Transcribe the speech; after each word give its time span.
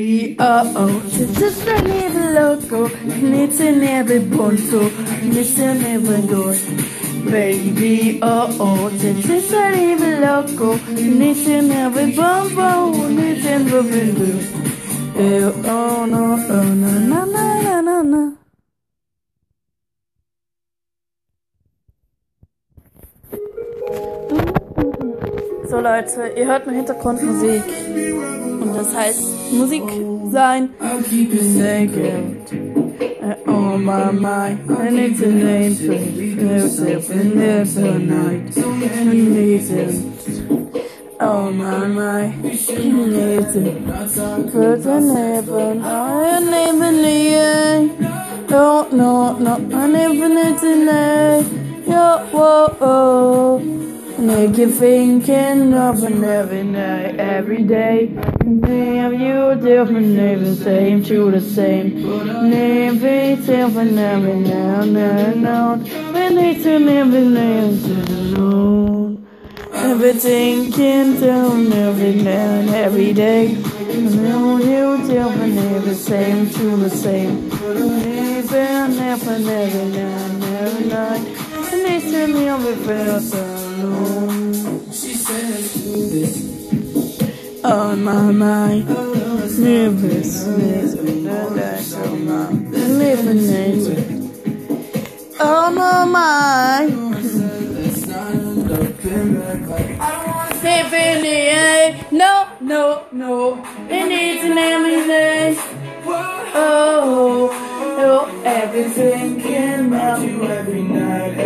Oh 0.00 0.72
oh, 0.76 1.00
just 1.10 1.66
a 1.66 1.82
little 1.82 2.32
loco, 2.32 2.86
it's 2.86 3.58
in 3.58 3.82
every 3.82 4.20
poncho, 4.20 4.88
it's 5.24 5.58
in 5.58 5.84
every 5.84 6.24
door. 6.28 6.54
Baby, 7.28 8.20
oh 8.22 8.56
oh, 8.60 8.90
just 8.90 9.52
a 9.52 9.70
little 9.72 10.20
loco, 10.20 10.78
it's 10.86 11.48
in 11.48 11.72
every 11.72 12.14
bonbon, 12.14 13.18
it's 13.18 13.44
in 13.44 13.66
every 13.66 14.12
door. 14.12 14.38
Oh, 15.16 15.20
eh, 15.20 15.62
oh 15.64 16.06
no, 16.06 16.46
oh 16.48 16.62
no, 16.62 16.98
no, 17.00 17.24
no, 17.24 17.60
no, 17.60 17.80
no, 17.80 18.02
no. 18.02 18.37
So 25.68 25.80
Leute, 25.80 26.32
ihr 26.34 26.46
hört 26.46 26.66
nur 26.66 26.74
Hintergrundmusik. 26.74 27.62
Und 28.60 28.74
das 28.74 28.96
heißt 28.96 29.52
Musik 29.52 29.82
sein. 30.32 30.70
Naked. 30.80 32.52
Oh 33.46 33.76
my 33.76 34.10
mind, 34.12 34.60
I 34.70 34.90
need 34.90 35.18
to 35.18 35.26
name 35.26 35.76
myself 36.36 37.10
in 37.10 37.38
the 37.38 37.98
night. 37.98 38.56
I 38.56 39.04
need. 39.04 39.62
Oh 41.20 41.50
my 41.50 41.86
mind, 41.86 42.44
I 42.44 42.48
need 42.48 43.54
it. 43.54 43.86
But 43.86 44.86
I 44.86 45.00
never, 45.00 45.76
I 45.82 46.40
never 46.40 46.92
need 46.92 47.90
No, 48.48 48.88
no, 48.90 49.38
no, 49.38 49.54
I 49.76 49.86
never 49.86 50.28
need 50.28 50.58
to 50.60 50.76
know. 50.84 51.44
Yo, 51.86 52.18
whoa, 52.32 52.76
oh. 52.80 53.87
Make 54.18 54.58
you 54.58 54.68
thinking 54.68 55.72
of 55.74 56.02
an 56.02 56.24
every 56.24 56.64
night, 56.64 57.20
every 57.20 57.62
day. 57.62 58.06
Name 58.44 59.12
you 59.12 59.54
different, 59.54 60.08
name 60.08 60.42
the 60.42 60.56
same, 60.56 61.04
to 61.04 61.30
the 61.30 61.40
same. 61.40 62.50
Name 62.50 62.94
be 62.94 63.36
different 63.46 63.96
every 63.96 64.40
now 64.40 64.80
and 64.80 64.96
then. 64.96 66.12
We 66.12 66.34
need 66.34 66.62
to 66.64 66.78
live 66.80 67.14
in 67.14 67.32
names 67.32 67.84
alone. 68.10 69.24
Everything 69.72 70.72
can 70.72 71.20
down 71.20 71.72
every 71.72 72.14
now 72.16 72.58
and 72.58 72.70
every 72.70 73.12
day. 73.12 73.54
Name 73.54 74.60
you 74.60 75.06
different, 75.06 75.54
name 75.54 75.82
the 75.84 75.94
same, 75.94 76.50
to 76.50 76.76
the 76.76 76.90
same. 76.90 77.48
Name 77.50 78.42
different 78.42 78.98
every 78.98 79.84
now 79.92 80.24
and 80.24 80.44
every 80.44 80.86
night. 80.88 81.37
We 82.18 82.26
need 82.26 82.46
to 82.46 82.56
live 82.56 82.86
with 82.86 83.32
she 84.92 85.14
says 85.14 85.74
this 86.12 87.64
on 87.64 88.02
my 88.02 88.32
mind. 88.32 88.88
Nervousness, 89.58 90.94
that's 91.54 91.94
on 91.94 92.26
my 92.26 92.50
living 92.50 93.38
on 95.40 95.74
my 95.76 96.04
mind. 96.04 96.90
Step 100.58 100.92
in 100.92 101.22
the 101.22 101.28
air. 101.28 102.06
No, 102.10 102.48
no, 102.60 103.06
no. 103.12 103.64
It 103.88 104.08
needs 104.08 104.44
an 104.44 104.58
ambulance. 104.58 105.60
Oh, 106.54 107.50
oh, 107.52 108.42
everything 108.44 109.40
can 109.40 109.90
melt 109.90 110.22
you 110.22 110.42
every 110.42 110.82
night, 110.82 111.38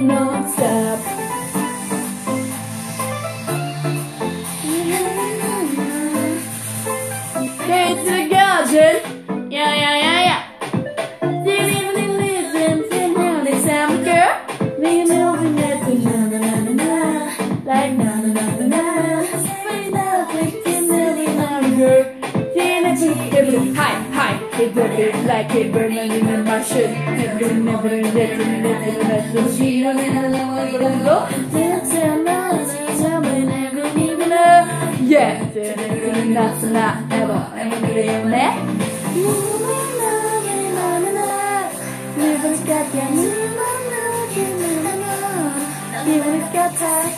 not 0.00 0.50
stop. 0.50 1.13
Like 24.94 25.50
it 25.54 25.72
burning 25.72 26.12
in 26.12 26.44
my 26.44 26.62
shit. 26.62 26.90
Never, 26.90 27.52
never, 27.54 27.88
never, 27.88 27.96
never, 28.00 28.44
never, 28.62 29.02
never, 29.02 29.52
she 29.52 29.82
don't 29.82 29.96
never 29.96 31.04
go. 31.04 31.26
Yeah, 35.02 35.44
that's 35.52 36.62
not 36.62 37.12
ever, 37.12 37.50
ever, 37.56 37.94
never. 38.28 38.54
Never 42.16 42.56
got 42.64 42.94
ya, 42.94 43.06
never 46.06 46.38
got 46.52 46.70
time, 46.76 47.12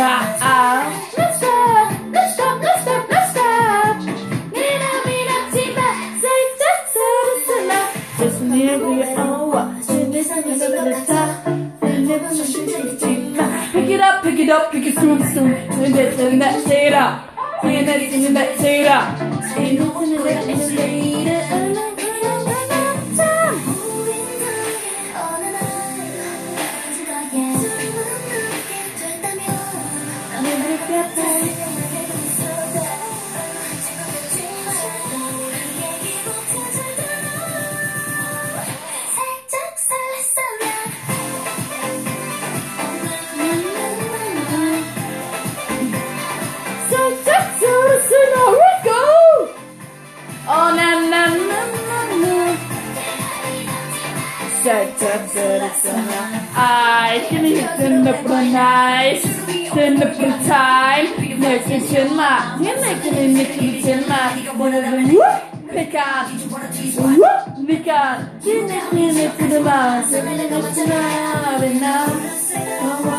now, 0.00 0.88
let's 1.18 1.36
stop, 1.36 1.92
let's 2.12 2.34
stop, 2.34 2.62
let's 2.62 2.82
stop, 2.82 3.10
let's 3.10 3.30
stop. 3.32 3.96
Mina, 4.56 4.90
mina, 5.06 5.36
tima, 5.52 5.88
say, 6.22 6.40
just, 6.60 6.84
just, 6.96 7.46
just, 7.48 8.18
just 8.18 8.40
near 8.42 8.78
the 8.78 9.20
hour. 9.20 9.62
Pick 13.72 13.90
it 13.90 14.00
up, 14.00 14.22
pick 14.22 14.38
it 14.38 14.48
up, 14.48 14.72
pick 14.72 14.86
it 14.86 14.94
soon, 14.94 15.18
soon. 15.34 15.52
And 15.52 15.94
that, 15.94 16.20
and 16.20 16.40
that, 16.40 16.64
say 16.66 16.86
it 16.86 16.92
out. 16.94 17.28
Say 17.62 17.84
that, 17.84 18.00
say 18.10 18.32
that, 18.32 18.58
say 18.58 18.80
it 18.80 18.86
out. 18.86 19.08
Say 19.52 19.76
nothing, 19.76 20.14
and 20.14 20.76
later. 20.76 21.09
I 55.12 55.18
can 57.28 57.44
eat 57.44 57.66
in 57.84 58.04
the 58.04 58.12
nice, 58.52 59.24
in 59.76 59.98
the 59.98 60.06
time. 60.46 61.06
Ma, 62.14 62.56
you 62.58 62.80
make 62.80 63.04
it 63.04 63.18
in 63.18 63.34
the 63.34 63.44
kitchen 63.44 64.08
ma. 64.08 64.30
One 64.56 64.72
of 64.74 64.82
them, 64.82 65.12
whoop, 65.12 65.42
pick 65.70 65.94
on, 65.94 66.38
whoop, 67.18 67.66
pick 67.66 67.88
make 68.68 68.92
me 68.92 69.08
in 69.10 69.16
it 69.16 69.36
to 69.38 69.48
the 69.48 69.60
mouse, 69.60 70.10
then 70.12 70.64
it's 70.64 70.76
now, 70.76 71.60
and 71.60 71.80
now. 71.80 73.09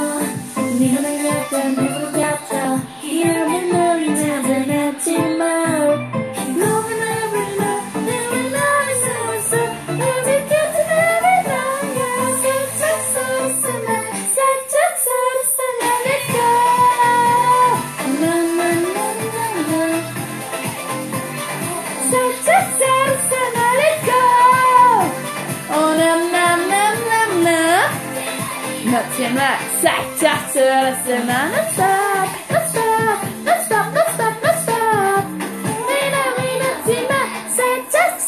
Nothing 28.91 29.35
like 29.35 29.61
sack, 29.79 30.17
sack, 30.17 30.51
sack, 30.51 31.05
sack, 31.05 31.29
let's 31.53 31.73
stop, 31.73 32.27
let's 32.49 32.71
stop, 32.71 33.23
let's 33.45 33.65
stop, 33.65 33.93
let's 33.93 34.13
stop, 34.15 34.43
let's 34.43 34.63
stop. 34.63 35.23
Nina, 35.87 36.23
Nina, 36.37 36.71
Tina, 36.85 37.21
sack, 37.55 37.81
sack, 37.89 38.21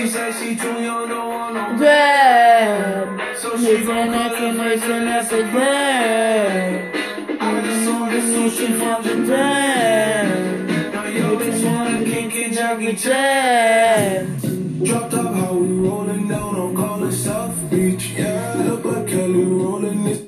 She 0.00 0.08
said 0.08 0.32
she 0.32 0.56
too 0.56 0.80
young, 0.82 1.08
don't 1.10 1.28
want 1.28 1.54
no 1.54 1.78
Dead. 1.78 3.36
So 3.36 3.54
she 3.58 3.66
It's 3.66 3.86
an 3.86 4.14
explanation 4.14 5.08
of 5.08 5.28
the 5.28 5.42
dead. 5.52 6.94
Explanation 7.36 8.80
of 8.80 9.04
the 9.04 9.14
dead. 9.26 10.92
Now 10.94 11.04
yo, 11.04 11.34
It's 11.34 11.42
bitch, 11.42 11.64
an 11.66 11.66
wanna 11.66 12.04
kick 12.04 12.34
it, 12.34 12.52
Jackie 12.54 12.94
explanation 12.94 12.96
Chan. 12.96 14.40
dead. 14.40 14.84
Dropped 14.86 15.12
up 15.12 15.34
how 15.34 15.52
we 15.52 15.68
rolling 15.86 16.28
down 16.28 16.54
on 16.56 16.74
College 16.74 17.14
South 17.14 17.70
Beach. 17.70 18.14
Yeah, 18.16 18.54
look 18.68 18.82
like 18.86 19.06
Kelly 19.06 19.44
rolling 19.44 20.04
this. 20.04 20.20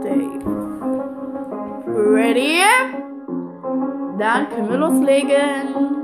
Stay. 0.00 0.24
Ready? 2.16 2.62
Dann 4.18 4.48
können 4.48 4.70
wir 4.70 4.78
loslegen. 4.78 5.95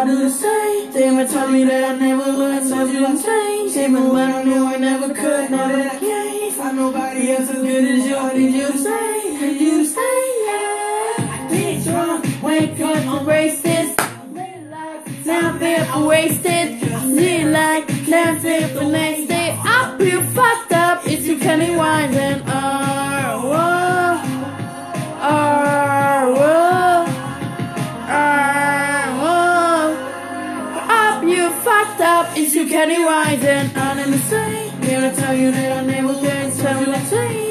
I 0.00 0.04
do 0.06 0.16
the 0.16 0.30
same. 0.30 0.92
They 0.92 1.10
would 1.14 1.28
tell 1.28 1.50
me 1.50 1.62
that 1.64 1.84
I 1.84 1.94
never 1.94 2.32
would, 2.34 2.66
told 2.70 2.90
you 2.90 3.22
change. 3.22 3.76
Even 3.76 4.08
when 4.08 4.32
I 4.32 4.42
knew 4.44 4.64
I 4.64 4.76
never 4.78 5.12
could, 5.12 5.50
never 5.50 5.76
that 5.76 6.00
case. 6.00 6.56
Find 6.56 6.78
nobody 6.78 7.32
else 7.32 7.50
as 7.50 7.62
good 7.62 7.84
as 7.84 8.06
you. 8.06 8.16
I 8.16 8.32
need 8.32 8.54
you 8.54 8.78
stay, 8.78 9.38
need 9.42 9.60
you 9.60 9.78
to 9.78 9.84
stay, 9.84 10.20
yeah. 10.46 11.48
Get 11.50 11.84
drunk, 11.84 12.42
wake 12.42 12.80
up, 12.80 13.22
erase 13.22 13.60
this. 13.60 13.94
Now 15.26 15.58
they're 15.58 16.06
wasted. 16.06 16.80
See 16.80 17.44
like 17.44 17.86
now 18.08 18.38
they're 18.38 18.68
the 18.68 18.88
next 18.88 19.26
day. 19.28 19.54
I 19.62 19.96
feel 19.98 20.22
fucked 20.32 20.72
up. 20.72 21.06
It's 21.06 21.26
you 21.26 21.38
Kenny 21.38 21.76
Wines 21.76 22.16
and 22.16 22.42
uh, 22.46 22.79
Wines 32.72 33.42
and 33.42 33.76
I'm 33.76 33.98
in 33.98 34.12
the 34.12 34.18
same. 34.18 34.80
Gonna 34.80 35.12
tell 35.12 35.34
you 35.34 35.50
that 35.50 35.78
I 35.78 35.84
never 35.84 36.14
could. 36.14 36.52
Tell 36.52 36.80
me 36.80 37.49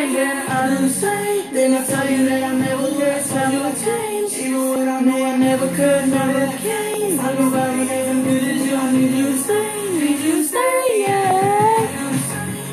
you 0.00 0.14
can. 0.16 0.48
I 0.50 0.70
didn't 0.70 0.90
say, 0.90 1.50
then 1.52 1.74
I 1.74 1.86
tell 1.86 2.10
you 2.10 2.28
that 2.28 2.42
I 2.44 2.54
never 2.54 2.88
could, 2.88 3.24
tell 3.26 3.52
you 3.52 3.60
I 3.62 3.72
changed. 3.74 4.34
Even 4.38 4.70
when 4.70 4.88
I 4.88 5.00
know 5.00 5.24
I 5.24 5.36
never 5.36 5.68
could, 5.68 6.08
never 6.08 6.58
came. 6.58 7.20
I 7.20 7.32
know 7.34 7.54
I 7.54 7.78
would 7.78 7.88
never 7.88 8.22
good 8.24 8.44
as 8.44 8.66
you, 8.66 8.76
I 8.76 8.92
need 8.92 9.12
you 9.18 9.26
to 9.32 9.38
stay, 9.38 9.90
need 10.00 10.20
you 10.26 10.34
to 10.36 10.44
stay, 10.44 11.04
yeah. 11.08 11.86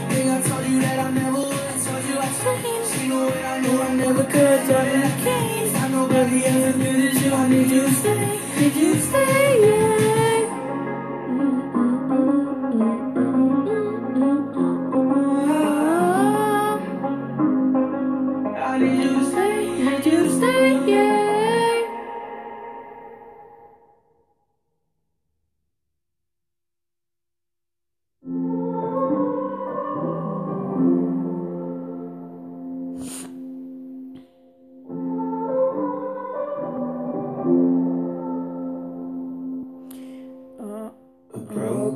Think 0.09 0.29
I 0.31 0.41
told 0.49 0.65
you 0.67 0.81
that 0.81 0.99
I 0.99 1.11
never 1.11 1.37
would, 1.39 1.75
told 1.85 2.05
you 2.09 2.17
I 2.19 2.29
changed. 2.43 3.09
Know 3.09 3.25
what 3.25 3.45
I 3.45 3.59
know 3.61 3.81
I 3.81 3.93
never 3.95 4.23
could, 4.23 4.59
tell 4.67 4.85
you 4.87 5.03
I 5.03 5.11
can't. 5.25 5.75
I 5.83 5.87
know 5.89 6.07
baby 6.07 6.47
I'm 6.47 6.63
as 6.63 6.75
good 6.75 7.05
as 7.15 7.23
you, 7.23 7.33
I 7.33 7.47
need 7.49 7.71
you 7.71 7.81
to 7.83 7.91
stay, 7.91 8.39
need 8.59 8.75
you 8.75 8.93
to 8.95 9.01
stay, 9.01 9.40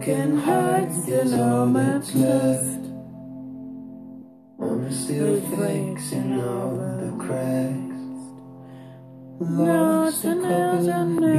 broken 0.06 0.38
hearts 0.38 1.08
still 1.08 1.34
all 1.34 1.66
that's 1.68 2.14
left. 2.14 2.86
I'm 4.62 4.92
still 4.92 5.42
flexing 5.42 6.40
all 6.42 6.76
the 6.76 7.12
cracks. 7.18 7.82
Lost 9.40 10.26
a 10.26 10.36
thousand 10.36 11.18
pieces 11.18 11.35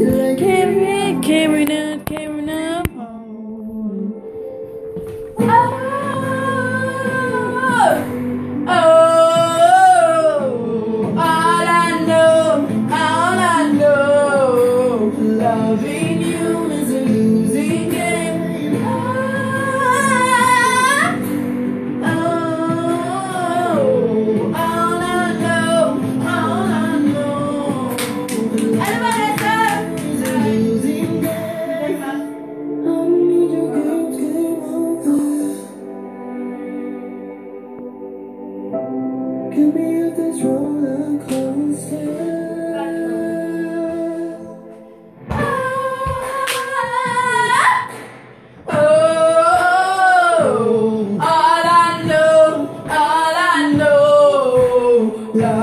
I 0.00 0.34
carry 0.36 1.61
up, 1.61 1.61
know, 55.34 55.61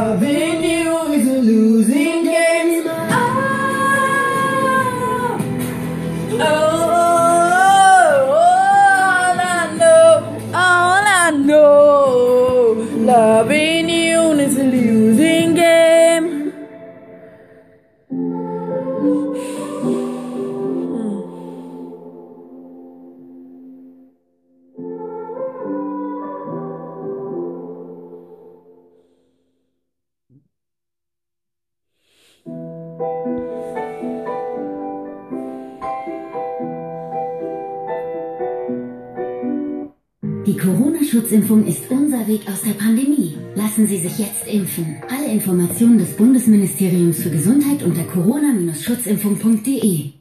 Corona-Schutzimpfung 40.59 41.65
ist 41.65 41.89
unser 41.89 42.27
Weg 42.27 42.41
aus 42.47 42.61
der 42.63 42.73
Pandemie. 42.73 43.37
Lassen 43.55 43.87
Sie 43.87 43.97
sich 43.97 44.19
jetzt 44.19 44.45
impfen. 44.45 44.97
Alle 45.09 45.31
Informationen 45.31 45.97
des 45.97 46.17
Bundesministeriums 46.17 47.23
für 47.23 47.29
Gesundheit 47.29 47.81
unter 47.83 48.03
corona-schutzimpfung.de. 48.03 50.18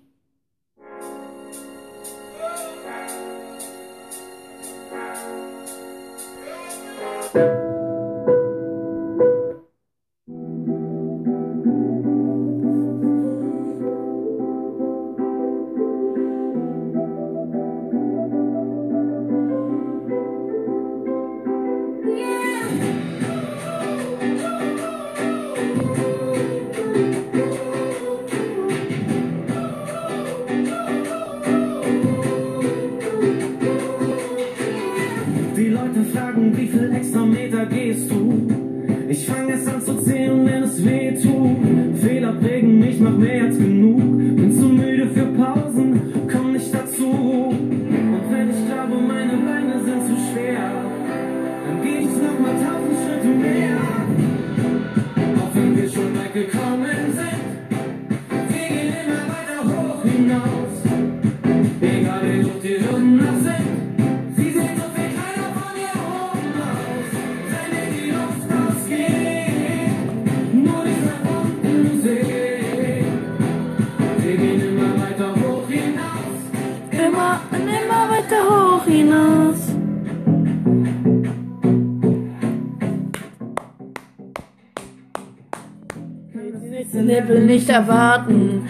nicht 87.69 87.77
erwarten. 87.77 88.63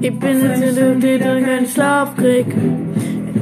Ich 0.00 0.18
bin 0.18 0.40
in 0.40 1.00
der 1.00 1.18
der 1.18 1.42
keinen 1.42 1.66
Schlaf 1.66 2.16
krieg. 2.16 2.46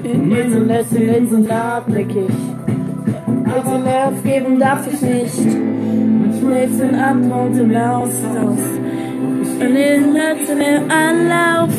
In 0.05 0.31
den 0.31 0.67
letzten 0.67 1.07
letzten 1.07 1.49
Tag 1.49 1.87
blick 1.87 2.11
ich. 2.11 3.53
Also 3.53 3.79
Nerv 3.79 4.23
geben 4.23 4.59
darf 4.59 4.87
ich 4.93 5.01
nicht. 5.01 5.39
Nächsten 6.43 6.95
Abgrund 6.95 7.59
im 7.59 7.77
aus. 7.77 8.11
Und 9.61 9.75
den 9.75 10.13
letzten 10.13 10.91
Anlauf. 10.91 11.71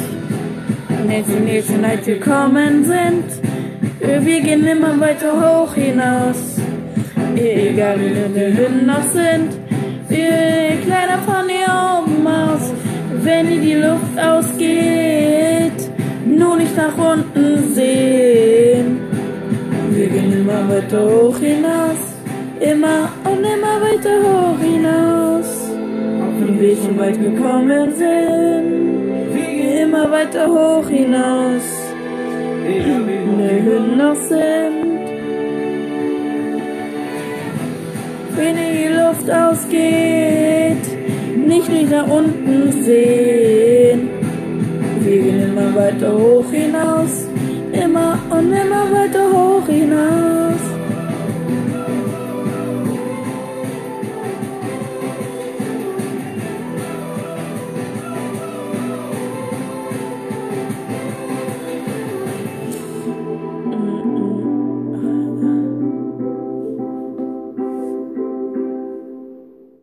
Nächste, 1.07 1.39
nächste 1.39 1.77
Nacht 1.77 2.05
gekommen 2.05 2.85
sind. 2.85 3.25
Wir 3.99 4.41
gehen 4.41 4.65
immer 4.65 4.99
weiter 4.99 5.33
hoch 5.33 5.73
hinaus. 5.75 6.59
Egal 7.35 7.99
wie 7.99 8.35
wir 8.35 8.69
noch 8.85 9.03
sind. 9.03 9.49
Wir 10.09 10.77
kleiner 10.85 11.19
von 11.25 11.47
hier 11.47 12.03
oben 12.03 12.27
aus. 12.27 12.73
Wenn 13.23 13.47
dir 13.47 13.61
die 13.61 13.75
Luft 13.75 14.17
ausgeht, 14.17 15.79
nur 16.25 16.57
nicht 16.57 16.75
nach 16.75 16.97
unten 16.97 17.73
sehen. 17.73 18.99
Wir 19.91 20.07
gehen 20.07 20.33
immer 20.33 20.67
weiter 20.67 21.03
hoch 21.05 21.37
hinaus. 21.37 22.01
Immer 22.59 23.09
und 23.25 23.43
immer 23.43 23.75
weiter 23.85 24.15
hoch 24.23 24.59
hinaus. 24.59 25.49
Auch 26.21 26.35
wenn 26.39 26.59
wir 26.59 26.75
schon 26.75 26.97
weit 26.97 27.21
gekommen 27.21 27.93
sind. 27.95 29.35
Wir 29.35 29.49
gehen 29.57 29.77
immer 29.89 30.09
weiter 30.09 30.47
hoch 30.47 30.87
hinaus. 30.89 31.67
hoch 32.65 32.65
Die 32.65 32.83
Hütten 32.83 33.97
noch 33.97 34.15
sind. 34.15 34.91
Wenn 38.35 38.55
die 38.55 38.87
Luft 38.87 39.29
ausgeht, 39.29 40.90
nicht 41.51 41.69
nicht 41.69 41.91
nach 41.91 42.07
unten 42.07 42.71
sehen. 42.83 44.09
Wir 45.01 45.21
gehen 45.21 45.41
immer 45.49 45.75
weiter 45.75 46.13
hoch 46.17 46.49
hinaus, 46.49 47.25
immer 47.73 48.17
und 48.29 48.53
immer 48.53 48.85
weiter 48.95 49.25
hoch 49.33 49.67
hinaus. 49.67 50.70